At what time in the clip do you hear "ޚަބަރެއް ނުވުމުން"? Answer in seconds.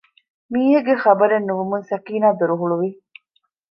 1.03-1.85